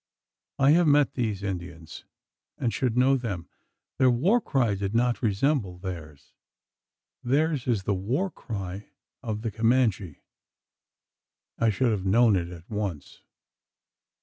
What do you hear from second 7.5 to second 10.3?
is the war cry of the Comanche.